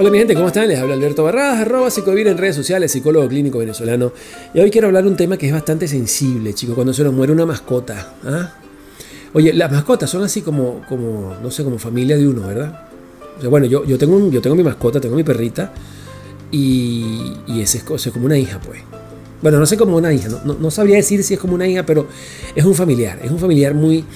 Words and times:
Hola 0.00 0.08
mi 0.08 0.16
gente, 0.16 0.34
¿cómo 0.34 0.46
están? 0.46 0.66
Les 0.66 0.78
habla 0.78 0.94
Alberto 0.94 1.24
Barradas, 1.24 1.60
arroba 1.60 1.90
psicovir 1.90 2.26
en 2.26 2.38
redes 2.38 2.56
sociales, 2.56 2.90
psicólogo 2.90 3.28
clínico 3.28 3.58
venezolano. 3.58 4.14
Y 4.54 4.60
hoy 4.60 4.70
quiero 4.70 4.86
hablar 4.86 5.06
un 5.06 5.14
tema 5.14 5.36
que 5.36 5.46
es 5.46 5.52
bastante 5.52 5.86
sensible, 5.86 6.54
chicos, 6.54 6.74
cuando 6.74 6.94
se 6.94 7.04
nos 7.04 7.12
muere 7.12 7.34
una 7.34 7.44
mascota. 7.44 8.14
¿ah? 8.24 8.50
Oye, 9.34 9.52
las 9.52 9.70
mascotas 9.70 10.08
son 10.08 10.22
así 10.22 10.40
como, 10.40 10.80
como, 10.88 11.36
no 11.42 11.50
sé, 11.50 11.64
como 11.64 11.78
familia 11.78 12.16
de 12.16 12.26
uno, 12.26 12.46
¿verdad? 12.46 12.86
O 13.36 13.40
sea, 13.42 13.50
bueno, 13.50 13.66
yo, 13.66 13.84
yo, 13.84 13.98
tengo, 13.98 14.30
yo 14.30 14.40
tengo 14.40 14.56
mi 14.56 14.62
mascota, 14.62 15.02
tengo 15.02 15.16
mi 15.16 15.22
perrita, 15.22 15.70
y, 16.50 17.34
y 17.46 17.60
ese 17.60 17.82
es, 17.86 18.10
como 18.10 18.24
una 18.24 18.38
hija, 18.38 18.58
pues. 18.58 18.80
Bueno, 19.42 19.58
no 19.58 19.66
sé 19.66 19.76
como 19.76 19.98
una 19.98 20.14
hija, 20.14 20.28
no, 20.46 20.54
no 20.54 20.70
sabría 20.70 20.96
decir 20.96 21.22
si 21.22 21.34
es 21.34 21.40
como 21.40 21.52
una 21.52 21.68
hija, 21.68 21.84
pero 21.84 22.06
es 22.54 22.64
un 22.64 22.74
familiar, 22.74 23.18
es 23.22 23.30
un 23.30 23.38
familiar 23.38 23.74
muy 23.74 24.06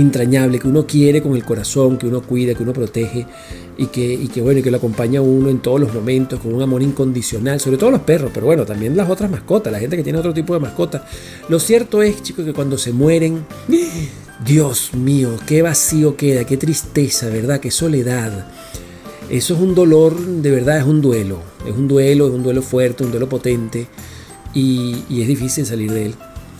entrañable, 0.00 0.58
que 0.58 0.68
uno 0.68 0.86
quiere 0.86 1.22
con 1.22 1.34
el 1.36 1.44
corazón, 1.44 1.96
que 1.96 2.06
uno 2.06 2.22
cuida, 2.22 2.54
que 2.54 2.62
uno 2.62 2.72
protege 2.72 3.26
y 3.78 3.86
que, 3.86 4.12
y 4.12 4.28
que 4.28 4.40
bueno, 4.40 4.62
que 4.62 4.70
lo 4.70 4.76
acompaña 4.76 5.20
a 5.20 5.22
uno 5.22 5.48
en 5.48 5.60
todos 5.60 5.80
los 5.80 5.92
momentos 5.92 6.40
con 6.40 6.54
un 6.54 6.62
amor 6.62 6.82
incondicional, 6.82 7.60
sobre 7.60 7.78
todo 7.78 7.90
los 7.90 8.00
perros, 8.00 8.30
pero 8.32 8.46
bueno, 8.46 8.64
también 8.64 8.96
las 8.96 9.08
otras 9.08 9.30
mascotas, 9.30 9.72
la 9.72 9.78
gente 9.78 9.96
que 9.96 10.02
tiene 10.02 10.18
otro 10.18 10.34
tipo 10.34 10.54
de 10.54 10.60
mascotas. 10.60 11.02
Lo 11.48 11.58
cierto 11.58 12.02
es, 12.02 12.22
chicos, 12.22 12.44
que 12.44 12.52
cuando 12.52 12.78
se 12.78 12.92
mueren, 12.92 13.44
Dios 14.44 14.94
mío, 14.94 15.30
qué 15.46 15.62
vacío 15.62 16.16
queda, 16.16 16.44
qué 16.44 16.56
tristeza, 16.56 17.28
¿verdad? 17.28 17.60
Qué 17.60 17.70
soledad. 17.70 18.46
Eso 19.28 19.54
es 19.54 19.60
un 19.60 19.74
dolor, 19.74 20.18
de 20.18 20.50
verdad 20.50 20.78
es 20.78 20.84
un 20.84 21.02
duelo, 21.02 21.40
es 21.66 21.74
un 21.74 21.88
duelo, 21.88 22.28
es 22.28 22.32
un 22.32 22.42
duelo 22.42 22.62
fuerte, 22.62 23.02
un 23.02 23.10
duelo 23.10 23.28
potente 23.28 23.88
y, 24.54 25.20
es 25.20 25.26
difícil 25.26 25.66
salir 25.66 25.90
de 25.90 26.06
él, 26.06 26.14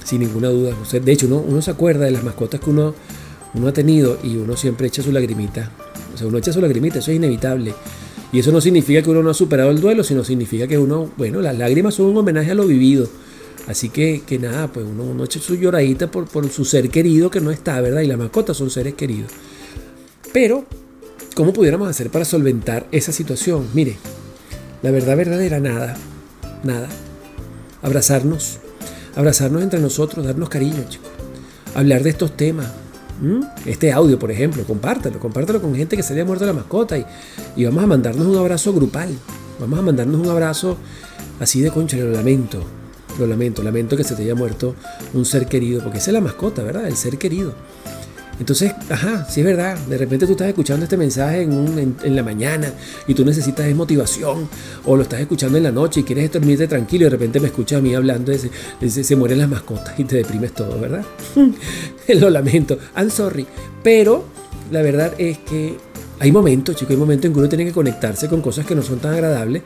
sin 0.04 0.20
ninguna 0.20 0.48
duda. 0.48 0.74
de 0.92 1.12
hecho, 1.12 1.28
uno 1.28 1.62
se 1.62 1.70
acuerda 1.70 2.06
de 2.06 2.10
las 2.10 2.24
mascotas 2.24 2.60
que 2.60 2.70
uno 2.70 2.94
uno 3.56 3.68
ha 3.68 3.72
tenido 3.72 4.18
y 4.22 4.36
uno 4.36 4.56
siempre 4.56 4.86
echa 4.86 5.02
su 5.02 5.12
lagrimita. 5.12 5.70
O 6.14 6.18
sea, 6.18 6.26
uno 6.26 6.38
echa 6.38 6.52
su 6.52 6.60
lagrimita, 6.60 6.98
eso 6.98 7.10
es 7.10 7.16
inevitable. 7.16 7.74
Y 8.32 8.40
eso 8.40 8.52
no 8.52 8.60
significa 8.60 9.02
que 9.02 9.10
uno 9.10 9.22
no 9.22 9.30
ha 9.30 9.34
superado 9.34 9.70
el 9.70 9.80
duelo, 9.80 10.04
sino 10.04 10.24
significa 10.24 10.66
que 10.66 10.78
uno, 10.78 11.10
bueno, 11.16 11.40
las 11.40 11.56
lágrimas 11.56 11.94
son 11.94 12.06
un 12.06 12.16
homenaje 12.18 12.50
a 12.50 12.54
lo 12.54 12.66
vivido. 12.66 13.08
Así 13.66 13.88
que, 13.88 14.22
que 14.26 14.38
nada, 14.38 14.68
pues 14.68 14.86
uno, 14.86 15.04
uno 15.04 15.24
echa 15.24 15.40
su 15.40 15.56
lloradita 15.56 16.10
por, 16.10 16.26
por 16.26 16.48
su 16.50 16.64
ser 16.64 16.90
querido 16.90 17.30
que 17.30 17.40
no 17.40 17.50
está, 17.50 17.80
¿verdad? 17.80 18.02
Y 18.02 18.06
las 18.06 18.18
mascotas 18.18 18.56
son 18.56 18.70
seres 18.70 18.94
queridos. 18.94 19.32
Pero, 20.32 20.66
¿cómo 21.34 21.52
pudiéramos 21.52 21.88
hacer 21.88 22.10
para 22.10 22.24
solventar 22.24 22.86
esa 22.92 23.10
situación? 23.10 23.66
Mire, 23.74 23.96
la 24.82 24.90
verdad 24.90 25.16
verdadera, 25.16 25.58
nada, 25.60 25.96
nada. 26.62 26.88
Abrazarnos, 27.82 28.58
abrazarnos 29.14 29.62
entre 29.62 29.80
nosotros, 29.80 30.26
darnos 30.26 30.48
cariño, 30.48 30.84
chicos. 30.88 31.08
Hablar 31.74 32.02
de 32.02 32.10
estos 32.10 32.36
temas, 32.36 32.70
¿Mm? 33.20 33.40
Este 33.64 33.92
audio, 33.92 34.18
por 34.18 34.30
ejemplo, 34.30 34.64
compártelo, 34.64 35.18
compártelo 35.18 35.60
con 35.60 35.74
gente 35.74 35.96
que 35.96 36.02
se 36.02 36.12
haya 36.12 36.24
muerto 36.24 36.44
la 36.44 36.52
mascota 36.52 36.98
y, 36.98 37.06
y, 37.56 37.64
vamos 37.64 37.82
a 37.82 37.86
mandarnos 37.86 38.26
un 38.26 38.36
abrazo 38.36 38.72
grupal. 38.72 39.10
Vamos 39.58 39.78
a 39.78 39.82
mandarnos 39.82 40.20
un 40.20 40.28
abrazo 40.28 40.76
así 41.40 41.60
de 41.60 41.70
concha, 41.70 41.96
lo 41.96 42.10
lamento, 42.10 42.62
lo 43.18 43.26
lamento, 43.26 43.62
lamento 43.62 43.96
que 43.96 44.04
se 44.04 44.14
te 44.14 44.22
haya 44.22 44.34
muerto 44.34 44.74
un 45.14 45.24
ser 45.24 45.46
querido, 45.46 45.82
porque 45.82 45.98
esa 45.98 46.10
es 46.10 46.14
la 46.14 46.20
mascota, 46.20 46.62
¿verdad? 46.62 46.86
El 46.86 46.96
ser 46.96 47.16
querido. 47.16 47.54
Entonces, 48.38 48.72
ajá, 48.90 49.26
sí 49.28 49.40
es 49.40 49.46
verdad, 49.46 49.78
de 49.78 49.96
repente 49.96 50.26
tú 50.26 50.32
estás 50.32 50.48
escuchando 50.48 50.84
este 50.84 50.96
mensaje 50.96 51.42
en, 51.42 51.96
en, 52.02 52.16
la 52.16 52.22
mañana 52.22 52.72
y 53.06 53.14
tú 53.14 53.24
necesitas 53.24 53.66
motivación, 53.74 54.48
o 54.84 54.96
lo 54.96 55.02
estás 55.02 55.20
escuchando 55.20 55.56
en 55.56 55.64
la 55.64 55.72
noche 55.72 56.00
y 56.00 56.02
quieres 56.02 56.30
dormirte 56.30 56.66
tranquilo 56.66 57.02
y 57.02 57.04
de 57.04 57.10
repente 57.10 57.40
me 57.40 57.46
escuchas 57.46 57.78
a 57.78 57.82
mí 57.82 57.94
hablando 57.94 58.32
de, 58.32 58.38
se, 58.90 59.04
se 59.04 59.16
mueren 59.16 59.38
las 59.38 59.48
mascotas 59.48 59.98
y 59.98 60.04
te 60.04 60.16
deprimes 60.16 60.52
todo, 60.52 60.78
¿verdad? 60.78 61.04
lo 62.08 62.30
lamento, 62.30 62.78
I'm 62.96 63.10
sorry, 63.10 63.46
pero 63.82 64.24
la 64.70 64.82
verdad 64.82 65.14
es 65.18 65.38
que 65.38 65.76
hay 66.18 66.32
momentos, 66.32 66.76
chicos, 66.76 66.92
hay 66.92 66.96
momentos 66.96 67.26
en 67.26 67.32
que 67.32 67.38
uno 67.38 67.48
tiene 67.48 67.64
que 67.64 67.72
conectarse 67.72 68.28
con 68.28 68.40
cosas 68.40 68.64
que 68.64 68.74
no 68.74 68.82
son 68.82 68.98
tan 68.98 69.14
agradables, 69.14 69.62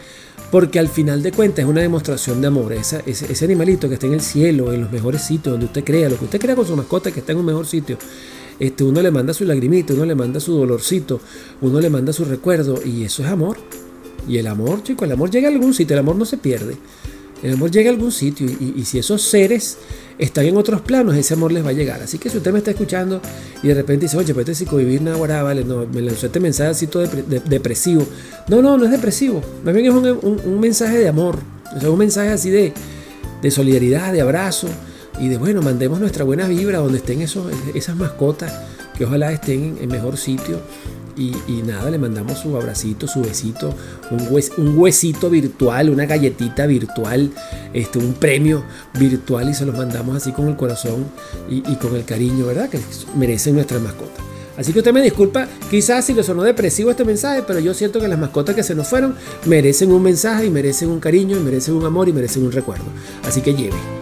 porque 0.50 0.80
al 0.80 0.88
final 0.88 1.22
de 1.22 1.30
cuentas 1.30 1.64
es 1.64 1.70
una 1.70 1.80
demostración 1.80 2.40
de 2.40 2.48
amor. 2.48 2.72
ese, 2.72 3.02
ese, 3.06 3.44
animalito 3.44 3.88
que 3.88 3.94
está 3.94 4.06
en 4.06 4.14
el 4.14 4.20
cielo, 4.20 4.72
en 4.72 4.82
los 4.82 4.90
mejores 4.90 5.22
sitios, 5.22 5.52
donde 5.52 5.66
usted 5.66 5.84
crea, 5.84 6.08
lo 6.08 6.18
que 6.18 6.24
usted 6.24 6.40
crea 6.40 6.56
con 6.56 6.66
su 6.66 6.74
mascota 6.74 7.12
que 7.12 7.20
está 7.20 7.32
en 7.32 7.38
un 7.38 7.46
mejor 7.46 7.66
sitio, 7.66 7.98
este, 8.60 8.84
uno 8.84 9.00
le 9.00 9.10
manda 9.10 9.32
su 9.32 9.46
lagrimita, 9.46 9.94
uno 9.94 10.04
le 10.04 10.14
manda 10.14 10.38
su 10.38 10.52
dolorcito, 10.52 11.18
uno 11.62 11.80
le 11.80 11.88
manda 11.88 12.12
su 12.12 12.26
recuerdo 12.26 12.78
y 12.84 13.04
eso 13.04 13.24
es 13.24 13.30
amor. 13.30 13.56
Y 14.28 14.36
el 14.36 14.46
amor, 14.46 14.82
chico, 14.82 15.06
el 15.06 15.12
amor 15.12 15.30
llega 15.30 15.48
a 15.48 15.50
algún 15.50 15.72
sitio, 15.72 15.94
el 15.94 16.00
amor 16.00 16.16
no 16.16 16.26
se 16.26 16.36
pierde. 16.36 16.76
El 17.42 17.54
amor 17.54 17.70
llega 17.70 17.88
a 17.88 17.94
algún 17.94 18.12
sitio 18.12 18.46
y, 18.46 18.84
si 18.84 18.98
esos 18.98 19.22
seres 19.22 19.78
están 20.18 20.44
en 20.44 20.58
otros 20.58 20.82
planos, 20.82 21.16
ese 21.16 21.32
amor 21.32 21.52
les 21.52 21.64
va 21.64 21.70
a 21.70 21.72
llegar. 21.72 22.02
Así 22.02 22.18
que 22.18 22.28
si 22.28 22.36
usted 22.36 22.52
me 22.52 22.58
está 22.58 22.72
escuchando 22.72 23.22
y 23.62 23.68
de 23.68 23.74
repente 23.74 24.04
dice, 24.04 24.18
oye, 24.18 24.34
pues 24.34 24.46
este 24.46 24.66
psicovivir 24.66 25.00
nada, 25.00 25.42
vale, 25.42 25.64
no, 25.64 25.86
me 25.86 26.02
lanzó 26.02 26.26
este 26.26 26.38
mensaje 26.38 26.68
así 26.68 26.86
todo 26.86 27.08
depresivo. 27.46 28.06
No, 28.48 28.60
no, 28.60 28.76
no 28.76 28.84
es 28.84 28.90
depresivo. 28.90 29.40
Más 29.64 29.72
bien 29.72 29.86
es 29.86 29.94
un, 30.22 30.60
mensaje 30.60 30.98
de 30.98 31.08
amor. 31.08 31.38
O 31.74 31.80
sea, 31.80 31.90
un 31.90 31.98
mensaje 31.98 32.28
así 32.28 32.50
de, 32.50 32.74
de 33.40 33.50
solidaridad, 33.50 34.12
de 34.12 34.20
abrazo 34.20 34.68
y 35.20 35.28
de 35.28 35.36
bueno, 35.36 35.60
mandemos 35.60 36.00
nuestra 36.00 36.24
buena 36.24 36.48
vibra 36.48 36.78
donde 36.78 36.98
estén 36.98 37.20
esos, 37.20 37.52
esas 37.74 37.94
mascotas, 37.94 38.52
que 38.96 39.04
ojalá 39.04 39.32
estén 39.32 39.78
en 39.80 39.88
mejor 39.88 40.16
sitio. 40.16 40.60
Y, 41.16 41.34
nada, 41.66 41.90
le 41.90 41.98
mandamos 41.98 42.38
su 42.38 42.56
abracito, 42.56 43.06
su 43.06 43.20
besito, 43.20 43.74
un, 44.10 44.26
un, 44.56 44.78
huesito 44.78 45.28
virtual, 45.28 45.90
una 45.90 46.06
galletita 46.06 46.64
virtual, 46.64 47.30
este, 47.74 47.98
un 47.98 48.14
premio 48.14 48.64
virtual 48.98 49.50
y 49.50 49.54
se 49.54 49.66
los 49.66 49.76
mandamos 49.76 50.16
así 50.16 50.32
con 50.32 50.48
el 50.48 50.56
corazón 50.56 51.04
y, 51.50 51.56
y 51.70 51.76
con 51.76 51.94
el 51.94 52.06
cariño, 52.06 52.46
¿verdad? 52.46 52.70
Que 52.70 52.80
merecen 53.18 53.54
nuestras 53.54 53.82
mascotas. 53.82 54.24
Así 54.56 54.72
que 54.72 54.78
usted 54.78 54.94
me 54.94 55.02
disculpa, 55.02 55.46
quizás 55.70 56.06
si 56.06 56.14
le 56.14 56.22
sonó 56.22 56.42
depresivo 56.42 56.90
este 56.90 57.04
mensaje, 57.04 57.42
pero 57.46 57.60
yo 57.60 57.74
siento 57.74 58.00
que 58.00 58.08
las 58.08 58.18
mascotas 58.18 58.54
que 58.54 58.62
se 58.62 58.74
nos 58.74 58.88
fueron 58.88 59.14
merecen 59.44 59.92
un 59.92 60.02
mensaje 60.02 60.46
y 60.46 60.50
merecen 60.50 60.88
un 60.88 61.00
cariño 61.00 61.36
y 61.36 61.40
merecen 61.40 61.74
un 61.74 61.84
amor 61.84 62.08
y 62.08 62.14
merecen 62.14 62.44
un 62.44 62.52
recuerdo. 62.52 62.84
Así 63.26 63.42
que 63.42 63.52
lleve. 63.52 63.99